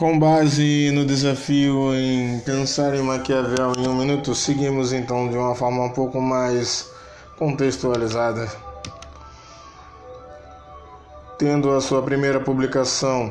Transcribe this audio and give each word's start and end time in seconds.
Com 0.00 0.18
base 0.18 0.90
no 0.92 1.04
desafio 1.04 1.94
em 1.94 2.40
pensar 2.40 2.94
em 2.94 3.02
Maquiavel 3.02 3.74
em 3.76 3.86
um 3.86 3.94
minuto, 3.94 4.34
seguimos 4.34 4.94
então 4.94 5.28
de 5.28 5.36
uma 5.36 5.54
forma 5.54 5.84
um 5.84 5.90
pouco 5.90 6.22
mais 6.22 6.90
contextualizada. 7.36 8.48
Tendo 11.38 11.70
a 11.72 11.82
sua 11.82 12.00
primeira 12.00 12.40
publicação 12.40 13.30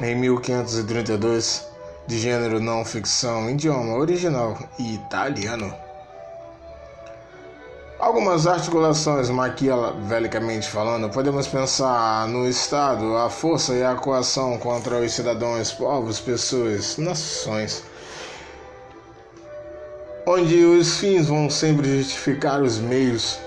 em 0.00 0.14
1532, 0.14 1.66
de 2.06 2.20
gênero 2.20 2.60
não 2.60 2.84
ficção, 2.84 3.50
idioma 3.50 3.96
original 3.96 4.56
e 4.78 4.94
italiano. 4.94 5.83
Algumas 8.04 8.46
articulações 8.46 9.30
maquiavelicamente 9.30 10.68
falando, 10.68 11.08
podemos 11.08 11.46
pensar 11.46 12.28
no 12.28 12.46
Estado, 12.46 13.16
a 13.16 13.30
força 13.30 13.72
e 13.72 13.82
a 13.82 13.94
coação 13.94 14.58
contra 14.58 15.00
os 15.00 15.10
cidadãos, 15.10 15.72
povos, 15.72 16.20
pessoas, 16.20 16.98
nações, 16.98 17.82
onde 20.26 20.54
os 20.66 20.98
fins 20.98 21.28
vão 21.28 21.48
sempre 21.48 22.02
justificar 22.02 22.60
os 22.60 22.76
meios, 22.76 23.38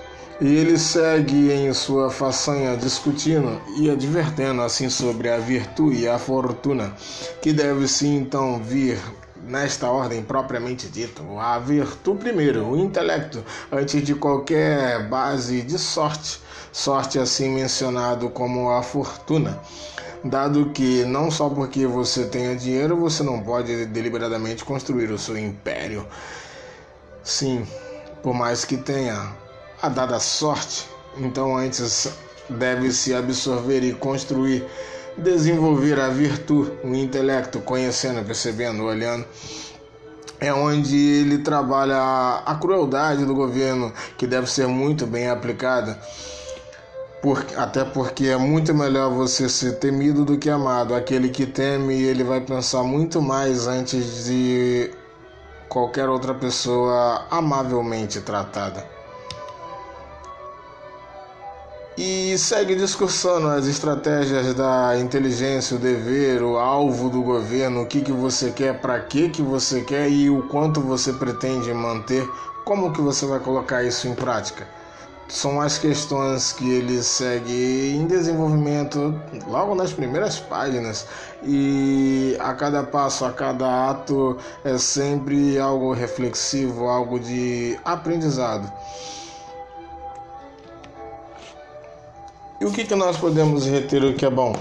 e 0.41 0.47
ele 0.47 0.79
segue 0.79 1.51
em 1.51 1.71
sua 1.71 2.09
façanha 2.09 2.75
discutindo 2.75 3.61
e 3.77 3.91
advertendo 3.91 4.63
assim 4.63 4.89
sobre 4.89 5.29
a 5.29 5.37
virtude 5.37 6.01
e 6.01 6.07
a 6.07 6.17
fortuna, 6.17 6.95
que 7.43 7.53
deve 7.53 7.87
se 7.87 8.07
então 8.07 8.59
vir 8.59 8.97
nesta 9.47 9.89
ordem 9.89 10.21
propriamente 10.21 10.87
dita, 10.87 11.21
a 11.39 11.57
virtude 11.57 12.19
primeiro, 12.19 12.65
o 12.65 12.77
intelecto, 12.77 13.43
antes 13.71 14.03
de 14.03 14.13
qualquer 14.13 15.07
base 15.07 15.61
de 15.61 15.79
sorte, 15.79 16.41
sorte 16.71 17.17
assim 17.17 17.49
mencionado 17.49 18.29
como 18.29 18.69
a 18.69 18.83
fortuna. 18.83 19.59
Dado 20.23 20.71
que 20.71 21.05
não 21.05 21.31
só 21.31 21.47
porque 21.47 21.85
você 21.85 22.25
tenha 22.25 22.55
dinheiro 22.55 22.97
você 22.97 23.23
não 23.23 23.39
pode 23.41 23.85
deliberadamente 23.85 24.65
construir 24.65 25.11
o 25.11 25.17
seu 25.17 25.37
império. 25.37 26.05
Sim, 27.23 27.65
por 28.21 28.33
mais 28.33 28.65
que 28.65 28.77
tenha 28.77 29.33
a 29.81 29.89
dada 29.89 30.19
sorte, 30.19 30.87
então 31.17 31.55
antes 31.55 32.09
deve 32.49 32.91
se 32.91 33.13
absorver 33.13 33.83
e 33.83 33.93
construir 33.93 34.65
desenvolver 35.17 35.99
a 35.99 36.09
virtude, 36.09 36.71
o 36.83 36.93
intelecto, 36.95 37.59
conhecendo, 37.59 38.23
percebendo, 38.23 38.83
olhando. 38.83 39.25
É 40.39 40.53
onde 40.53 40.95
ele 40.95 41.39
trabalha 41.39 41.97
a 42.45 42.55
crueldade 42.55 43.25
do 43.25 43.33
governo, 43.33 43.91
que 44.17 44.27
deve 44.27 44.49
ser 44.49 44.67
muito 44.67 45.07
bem 45.07 45.29
aplicada. 45.29 45.99
Por, 47.21 47.43
até 47.57 47.83
porque 47.83 48.27
é 48.27 48.37
muito 48.37 48.73
melhor 48.75 49.11
você 49.11 49.49
ser 49.49 49.79
temido 49.79 50.23
do 50.23 50.37
que 50.37 50.49
amado. 50.49 50.93
Aquele 50.93 51.29
que 51.29 51.47
teme, 51.47 51.99
ele 51.99 52.23
vai 52.23 52.39
pensar 52.39 52.83
muito 52.83 53.19
mais 53.19 53.67
antes 53.67 54.25
de 54.25 54.91
qualquer 55.67 56.07
outra 56.07 56.35
pessoa 56.35 57.25
amavelmente 57.31 58.21
tratada. 58.21 58.96
E 61.97 62.37
segue 62.37 62.75
discursando 62.75 63.47
as 63.47 63.65
estratégias 63.65 64.53
da 64.53 64.95
inteligência, 64.99 65.75
o 65.75 65.79
dever, 65.79 66.43
o 66.43 66.57
alvo 66.57 67.09
do 67.09 67.23
governo, 67.23 67.81
o 67.81 67.85
que, 67.87 68.01
que 68.01 68.11
você 68.11 68.51
quer, 68.51 68.79
para 68.79 68.99
que, 68.99 69.29
que 69.29 69.41
você 69.41 69.81
quer 69.81 70.07
e 70.07 70.29
o 70.29 70.43
quanto 70.43 70.79
você 70.79 71.11
pretende 71.11 71.73
manter, 71.73 72.23
como 72.63 72.93
que 72.93 73.01
você 73.01 73.25
vai 73.25 73.39
colocar 73.39 73.83
isso 73.83 74.07
em 74.07 74.13
prática. 74.13 74.67
São 75.27 75.59
as 75.59 75.79
questões 75.79 76.53
que 76.53 76.69
ele 76.69 77.01
segue 77.01 77.95
em 77.95 78.05
desenvolvimento 78.05 79.19
logo 79.47 79.73
nas 79.73 79.91
primeiras 79.91 80.39
páginas 80.39 81.07
e 81.43 82.37
a 82.39 82.53
cada 82.53 82.83
passo, 82.83 83.25
a 83.25 83.33
cada 83.33 83.89
ato 83.89 84.37
é 84.63 84.77
sempre 84.77 85.57
algo 85.57 85.93
reflexivo, 85.93 86.87
algo 86.87 87.19
de 87.19 87.77
aprendizado. 87.83 88.71
E 92.59 92.65
o 92.65 92.71
que, 92.71 92.85
que 92.85 92.95
nós 92.95 93.17
podemos 93.17 93.67
reter 93.67 94.03
o 94.03 94.15
que 94.15 94.25
é 94.25 94.29
bom? 94.29 94.53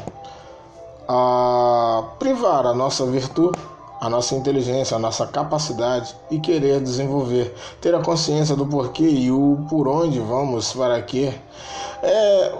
A 1.09 2.05
privar 2.19 2.67
a 2.67 2.75
nossa 2.75 3.07
virtude, 3.07 3.59
a 4.01 4.11
nossa 4.11 4.34
inteligência, 4.34 4.97
a 4.97 5.01
nossa 5.01 5.27
capacidade 5.27 6.15
e 6.31 6.39
querer 6.39 6.81
desenvolver, 6.81 7.55
ter 7.81 7.95
a 7.95 8.01
consciência 8.01 8.55
do 8.55 8.67
porquê 8.67 9.09
e 9.09 9.31
o 9.31 9.65
por 9.71 9.89
onde 9.89 10.21
vamos, 10.21 10.75
para 10.75 11.01
quê. 11.01 11.33
É 12.03 12.53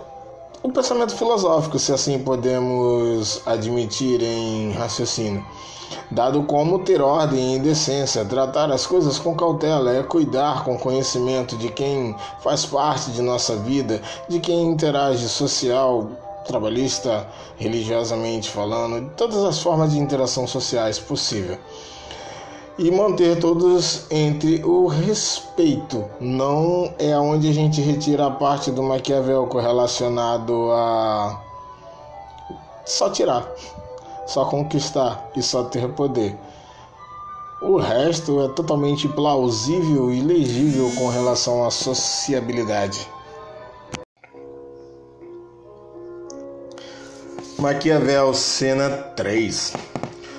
um 0.63 0.71
pensamento 0.71 1.15
filosófico, 1.15 1.79
se 1.79 1.93
assim 1.93 2.19
podemos 2.19 3.41
admitir 3.47 4.23
em 4.23 4.73
raciocínio. 4.73 5.45
Dado 6.11 6.43
como 6.43 6.81
ter 6.81 7.01
ordem 7.01 7.57
e 7.57 7.59
decência, 7.59 8.25
tratar 8.25 8.71
as 8.73 8.87
coisas 8.87 9.19
com 9.19 9.37
cautela, 9.37 9.95
é 9.95 10.03
cuidar 10.03 10.65
com 10.65 10.79
conhecimento 10.79 11.57
de 11.57 11.69
quem 11.69 12.15
faz 12.41 12.67
parte 12.67 13.11
de 13.11 13.23
nossa 13.23 13.57
vida, 13.57 14.03
de 14.29 14.41
quem 14.41 14.67
interage 14.67 15.29
social, 15.29 16.09
trabalhista, 16.47 17.29
religiosamente 17.57 18.51
falando, 18.51 19.01
de 19.01 19.11
todas 19.15 19.45
as 19.45 19.61
formas 19.61 19.93
de 19.93 19.99
interação 19.99 20.47
sociais 20.47 20.99
possível. 20.99 21.59
E 22.79 22.91
manter 22.91 23.41
todos 23.41 24.11
entre 24.11 24.63
o 24.65 24.87
respeito. 24.87 26.05
Não 26.21 26.93
é 26.99 27.19
onde 27.19 27.49
a 27.49 27.53
gente 27.53 27.81
retira 27.81 28.27
a 28.27 28.31
parte 28.31 28.71
do 28.71 28.83
Maquiavel 28.83 29.49
relacionado 29.49 30.71
a 30.73 31.43
só 32.85 33.11
tirar 33.11 33.51
só 34.27 34.45
conquistar 34.45 35.31
e 35.37 35.43
só 35.43 35.65
ter 35.65 35.89
poder. 35.93 36.37
O 37.63 37.79
resto 37.79 38.43
é 38.43 38.49
totalmente 38.49 39.09
plausível 39.09 40.13
e 40.13 40.21
legível 40.21 40.93
com 40.97 41.09
relação 41.09 41.65
à 41.65 41.71
sociabilidade. 41.71 43.09
Maquiavel, 47.59 48.35
cena 48.35 48.91
3. 48.91 49.73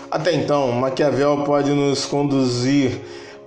Até 0.09 0.33
então, 0.33 0.71
Maquiavel 0.71 1.43
pode 1.45 1.71
nos 1.71 2.05
conduzir 2.05 3.01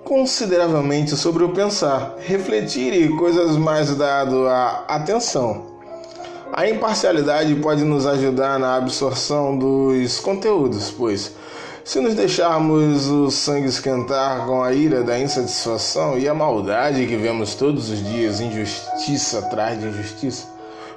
consideravelmente 0.04 1.16
sobre 1.16 1.42
o 1.42 1.50
pensar, 1.50 2.16
refletir 2.18 2.92
e 2.92 3.08
coisas 3.16 3.56
mais 3.56 3.94
dado 3.96 4.46
à 4.46 4.84
atenção. 4.88 5.66
A 6.52 6.68
imparcialidade 6.68 7.54
pode 7.56 7.82
nos 7.84 8.06
ajudar 8.06 8.58
na 8.58 8.76
absorção 8.76 9.56
dos 9.56 10.18
conteúdos, 10.20 10.90
pois 10.90 11.32
se 11.82 11.98
nos 11.98 12.14
deixarmos 12.14 13.06
o 13.06 13.30
sangue 13.30 13.68
esquentar 13.68 14.44
com 14.46 14.62
a 14.62 14.72
ira 14.72 15.02
da 15.02 15.18
insatisfação 15.18 16.18
e 16.18 16.28
a 16.28 16.34
maldade 16.34 17.06
que 17.06 17.16
vemos 17.16 17.54
todos 17.54 17.88
os 17.88 18.04
dias, 18.04 18.40
injustiça 18.40 19.38
atrás 19.38 19.80
de 19.80 19.86
injustiça, 19.86 20.46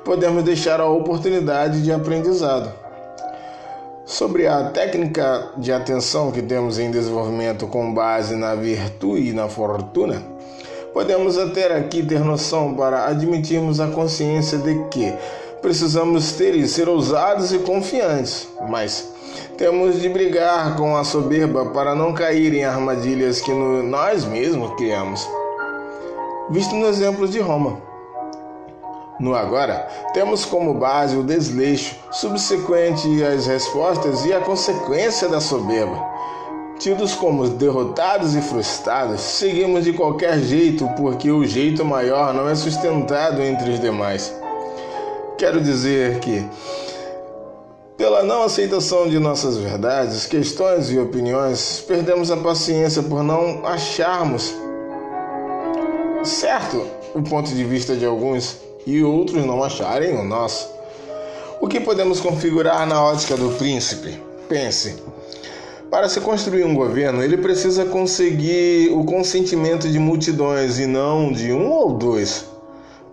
podemos 0.04 0.44
deixar 0.44 0.82
a 0.82 0.88
oportunidade 0.88 1.82
de 1.82 1.92
aprendizado. 1.92 2.83
Sobre 4.06 4.48
a 4.48 4.66
técnica 4.66 5.52
de 5.56 5.72
atenção 5.72 6.30
que 6.30 6.42
temos 6.42 6.78
em 6.78 6.92
desenvolvimento 6.92 7.68
com 7.68 7.94
base 7.94 8.36
na 8.36 8.54
virtude 8.54 9.30
e 9.30 9.34
na 9.34 9.48
fortuna, 9.48 10.22
podemos 10.94 11.38
até 11.38 11.78
aqui 11.78 12.04
ter 12.04 12.20
noção 12.20 12.76
para 12.76 13.06
admitirmos 13.06 13.80
a 13.80 13.88
consciência 13.88 14.58
de 14.58 14.76
que 14.90 15.14
precisamos 15.62 16.34
ter 16.34 16.54
e 16.54 16.68
ser 16.68 16.90
ousados 16.90 17.54
e 17.54 17.60
confiantes, 17.60 18.46
mas 18.70 19.10
temos 19.58 20.02
de 20.02 20.10
brigar 20.10 20.76
com 20.76 20.98
a 20.98 21.06
soberba 21.06 21.68
para 21.68 21.96
não 21.96 22.14
cair 22.14 22.54
em 22.54 22.66
armadilhas 22.66 23.40
que 23.40 23.54
nós 23.54 24.26
mesmos 24.26 24.76
criamos. 24.76 25.26
Visto 26.50 26.76
no 26.76 26.88
exemplo 26.88 27.26
de 27.26 27.40
Roma. 27.40 27.93
No 29.20 29.36
agora, 29.36 29.88
temos 30.14 30.44
como 30.44 30.74
base 30.74 31.16
o 31.16 31.24
desleixo, 31.24 31.96
subsequente 32.12 33.24
às 33.24 33.46
respostas 33.46 34.26
e 34.26 34.34
a 34.34 34.40
consequência 34.40 35.30
da 35.30 35.40
soberba. 35.40 36.04
Tidos 36.80 37.14
como 37.14 37.48
derrotados 37.48 38.36
e 38.36 38.42
frustrados, 38.42 39.22
seguimos 39.22 39.84
de 39.84 39.94
qualquer 39.94 40.40
jeito 40.40 40.90
porque 40.98 41.30
o 41.30 41.46
jeito 41.46 41.86
maior 41.86 42.34
não 42.34 42.50
é 42.50 42.56
sustentado 42.56 43.42
entre 43.42 43.72
os 43.72 43.80
demais. 43.80 44.34
Quero 45.38 45.62
dizer 45.62 46.20
que, 46.20 46.46
pela 47.96 48.24
não 48.24 48.44
aceitação 48.44 49.08
de 49.08 49.20
nossas 49.20 49.58
verdades, 49.58 50.26
questões 50.26 50.90
e 50.90 50.98
opiniões, 50.98 51.84
perdemos 51.88 52.32
a 52.32 52.38
paciência 52.38 53.04
por 53.04 53.24
não 53.24 53.66
acharmos 53.66 54.54
certo 56.24 56.86
o 57.14 57.22
ponto 57.22 57.52
de 57.52 57.64
vista 57.64 57.96
de 57.96 58.06
alguns 58.06 58.58
e 58.86 59.04
outros 59.04 59.46
não 59.46 59.64
acharem 59.64 60.18
o 60.18 60.24
nosso. 60.24 60.70
O 61.62 61.68
que 61.68 61.80
podemos 61.80 62.20
configurar 62.20 62.86
na 62.86 63.02
ótica 63.02 63.38
do 63.38 63.50
príncipe? 63.52 64.22
Pense. 64.50 64.96
Para 65.90 66.10
se 66.10 66.20
construir 66.20 66.64
um 66.64 66.74
governo, 66.74 67.24
ele 67.24 67.38
precisa 67.38 67.86
conseguir 67.86 68.90
o 68.92 69.06
consentimento 69.06 69.88
de 69.88 70.00
multidões 70.00 70.80
e 70.80 70.88
não 70.88 71.32
de 71.32 71.54
um 71.54 71.70
ou 71.70 71.94
dois. 71.94 72.46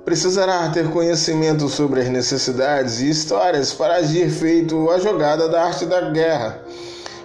Precisará 0.04 0.68
ter 0.70 0.90
conhecimento 0.90 1.68
sobre 1.68 2.00
as 2.00 2.08
necessidades 2.08 3.00
e 3.00 3.10
histórias 3.10 3.72
para 3.72 3.96
agir 3.96 4.30
feito 4.30 4.90
a 4.90 4.98
jogada 4.98 5.46
da 5.48 5.62
arte 5.62 5.84
da 5.84 6.10
guerra. 6.10 6.64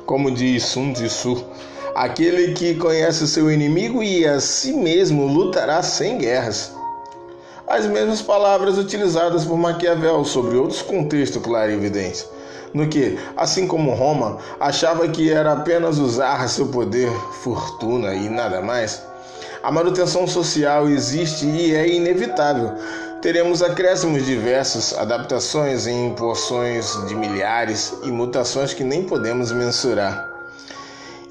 Como 0.05 0.29
diz 0.29 0.65
Sun 0.65 0.91
Tzu, 0.91 1.43
aquele 1.95 2.53
que 2.53 2.75
conhece 2.75 3.25
seu 3.27 3.49
inimigo 3.49 4.03
e 4.03 4.27
a 4.27 4.41
si 4.41 4.73
mesmo 4.73 5.25
lutará 5.25 5.81
sem 5.81 6.17
guerras. 6.17 6.73
As 7.67 7.87
mesmas 7.87 8.21
palavras 8.21 8.77
utilizadas 8.77 9.43
por 9.43 9.57
Maquiavel 9.57 10.23
sobre 10.23 10.55
outros 10.55 10.83
contextos 10.83 11.41
clarividentes, 11.41 12.29
no 12.71 12.87
que, 12.87 13.17
assim 13.35 13.65
como 13.65 13.95
Roma, 13.95 14.37
achava 14.59 15.07
que 15.07 15.31
era 15.31 15.53
apenas 15.53 15.97
usar 15.97 16.47
seu 16.47 16.67
poder, 16.67 17.09
fortuna 17.41 18.13
e 18.13 18.29
nada 18.29 18.61
mais. 18.61 19.01
A 19.63 19.71
manutenção 19.71 20.27
social 20.27 20.87
existe 20.87 21.47
e 21.47 21.73
é 21.73 21.87
inevitável. 21.87 22.71
Teremos 23.19 23.63
acréscimos 23.63 24.23
diversos, 24.23 24.93
adaptações 24.93 25.87
em 25.87 26.13
porções 26.13 26.95
de 27.07 27.15
milhares 27.15 27.95
e 28.03 28.11
mutações 28.11 28.75
que 28.75 28.83
nem 28.83 29.05
podemos 29.05 29.51
mensurar. 29.51 30.31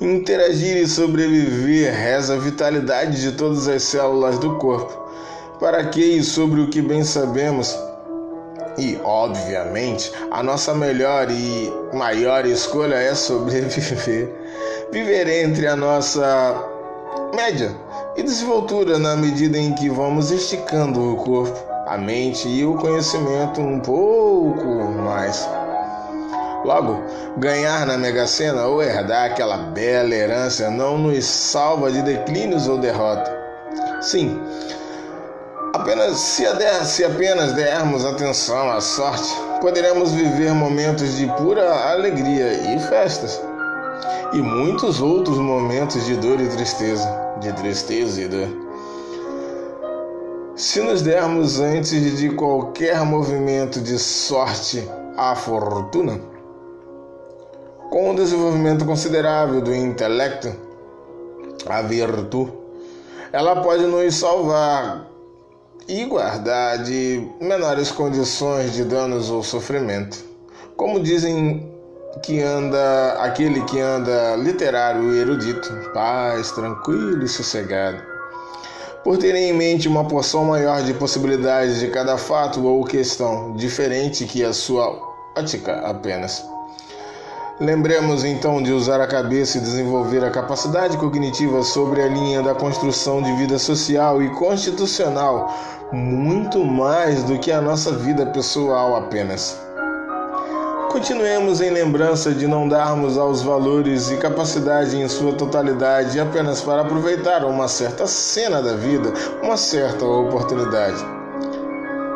Interagir 0.01 0.79
e 0.79 0.89
sobreviver 0.89 1.95
reza 1.95 2.35
a 2.35 2.39
vitalidade 2.39 3.21
de 3.21 3.31
todas 3.37 3.69
as 3.69 3.85
células 3.85 4.37
do 4.41 4.57
corpo. 4.57 5.04
Para 5.61 5.85
que 5.85 6.01
e 6.01 6.23
sobre 6.23 6.61
o 6.61 6.69
que 6.69 6.83
bem 6.83 7.05
sabemos, 7.05 7.77
e, 8.77 8.99
obviamente, 9.05 10.13
a 10.31 10.43
nossa 10.43 10.75
melhor 10.75 11.31
e 11.31 11.73
maior 11.93 12.45
escolha 12.45 12.97
é 12.97 13.15
sobreviver. 13.15 14.33
Viver 14.91 15.29
entre 15.29 15.67
a 15.67 15.77
nossa 15.77 16.55
média 17.35 17.75
e 18.17 18.23
desenvoltura 18.23 18.99
na 18.99 19.17
medida 19.17 19.59
em 19.59 19.75
que 19.75 19.89
vamos 19.89 20.31
esticando 20.31 21.15
o 21.15 21.17
corpo, 21.17 21.59
a 21.87 21.97
mente 21.97 22.49
e 22.49 22.65
o 22.65 22.75
conhecimento 22.75 23.61
um 23.61 23.81
pouco 23.81 24.65
mais. 25.05 25.49
Logo, 26.65 27.03
ganhar 27.37 27.87
na 27.87 27.99
Mega 27.99 28.27
Sena 28.27 28.67
ou 28.67 28.83
herdar 28.83 29.31
aquela 29.31 29.57
bela 29.59 30.15
herança 30.15 30.71
não 30.71 30.97
nos 30.97 31.25
salva 31.25 31.93
de 31.93 32.03
declínios 32.03 32.67
ou 32.67 32.79
derrota. 32.79 33.31
Sim, 34.01 34.41
apenas 35.75 36.19
se, 36.19 36.45
se 36.85 37.05
apenas 37.05 37.53
dermos 37.53 38.05
atenção 38.05 38.71
à 38.71 38.81
sorte, 38.81 39.35
poderemos 39.61 40.13
viver 40.13 40.53
momentos 40.55 41.17
de 41.17 41.27
pura 41.33 41.91
alegria 41.91 42.75
e 42.75 42.79
festas, 42.79 43.43
e 44.33 44.41
muitos 44.41 45.03
outros 45.03 45.37
momentos 45.37 46.07
de 46.07 46.15
dor 46.17 46.41
e 46.41 46.49
tristeza 46.49 47.09
de 47.41 47.53
tristeza 47.55 48.23
e 48.23 48.29
dor. 48.29 48.49
Se 50.55 50.81
nos 50.81 51.03
dermos 51.03 51.59
antes 51.59 52.19
de 52.19 52.31
qualquer 52.31 53.05
movimento 53.05 53.81
de 53.81 53.99
sorte 53.99 54.89
à 55.17 55.35
fortuna, 55.35 56.21
com 57.91 58.11
um 58.11 58.15
desenvolvimento 58.15 58.85
considerável 58.85 59.61
do 59.61 59.75
intelecto, 59.75 60.55
a 61.69 61.83
virtude, 61.83 62.53
ela 63.33 63.61
pode 63.61 63.85
nos 63.87 64.15
salvar 64.15 65.14
e 65.89 66.05
guardar 66.05 66.83
de 66.83 67.27
menores 67.41 67.91
condições 67.91 68.73
de 68.73 68.85
danos 68.85 69.31
ou 69.31 69.43
sofrimento. 69.43 70.25
Como 70.77 71.01
dizem 71.01 71.71
que 72.23 72.41
anda, 72.41 73.15
aquele 73.21 73.63
que 73.65 73.81
anda 73.81 74.37
literário 74.37 75.15
e 75.15 75.19
erudito, 75.19 75.71
paz, 75.93 76.51
tranquilo 76.53 77.25
e 77.25 77.29
sossegado. 77.29 78.03
Por 79.03 79.19
ter 79.19 79.35
em 79.35 79.53
mente 79.53 79.87
uma 79.87 80.09
porção 80.09 80.45
maior 80.45 80.83
de 80.83 80.95
possibilidades 80.95 81.81
de 81.81 81.89
cada 81.89 82.17
fato 82.17 82.65
ou 82.65 82.85
questão, 82.85 83.55
diferente 83.55 84.25
que 84.25 84.43
a 84.43 84.53
sua 84.53 84.99
ótica 85.37 85.81
apenas. 85.81 86.54
Lembremos 87.61 88.25
então 88.25 88.61
de 88.61 88.73
usar 88.73 89.01
a 89.01 89.07
cabeça 89.07 89.59
e 89.59 89.61
desenvolver 89.61 90.25
a 90.25 90.31
capacidade 90.31 90.97
cognitiva 90.97 91.63
sobre 91.63 92.03
a 92.03 92.09
linha 92.09 92.43
da 92.43 92.53
construção 92.53 93.23
de 93.23 93.33
vida 93.37 93.61
social 93.61 94.21
e 94.21 94.29
constitucional, 94.31 95.55
muito 95.93 96.65
mais 96.65 97.23
do 97.23 97.39
que 97.39 97.53
a 97.53 97.61
nossa 97.61 97.93
vida 97.93 98.27
pessoal 98.27 98.97
apenas. 98.97 99.57
Continuemos 100.91 101.61
em 101.61 101.71
lembrança 101.71 102.33
de 102.33 102.49
não 102.49 102.69
darmos 102.69 103.17
aos 103.17 103.41
valores 103.41 104.11
e 104.11 104.17
capacidade 104.17 105.01
em 105.01 105.09
sua 105.09 105.33
totalidade 105.33 106.19
apenas 106.19 106.61
para 106.61 106.83
aproveitar 106.83 107.45
uma 107.45 107.69
certa 107.69 108.05
cena 108.05 108.61
da 108.61 108.75
vida, 108.75 109.13
uma 109.41 109.57
certa 109.57 110.05
oportunidade. 110.05 111.05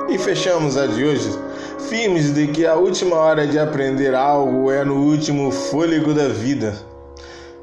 E 0.09 0.19
fechamos 0.19 0.77
a 0.77 0.87
de 0.87 1.05
hoje, 1.05 1.31
firmes 1.79 2.35
de 2.35 2.49
que 2.49 2.67
a 2.67 2.75
última 2.75 3.17
hora 3.17 3.47
de 3.47 3.59
aprender 3.59 4.15
algo 4.15 4.71
é 4.71 4.85
no 4.85 4.97
último 4.97 5.51
fôlego 5.51 6.13
da 6.13 6.29
vida. 6.29 6.77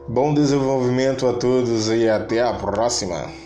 Bom 0.07 0.33
desenvolvimento 0.33 1.27
a 1.27 1.33
todos 1.33 1.89
e 1.89 2.07
até 2.07 2.41
a 2.41 2.53
próxima! 2.53 3.44